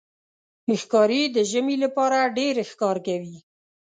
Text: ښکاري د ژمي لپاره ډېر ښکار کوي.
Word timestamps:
ښکاري 0.81 1.21
د 1.35 1.37
ژمي 1.51 1.75
لپاره 1.83 2.33
ډېر 2.37 2.55
ښکار 2.71 2.97
کوي. 3.07 3.37